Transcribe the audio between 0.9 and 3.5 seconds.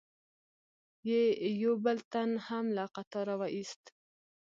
یې یو بل تن هم له قطاره و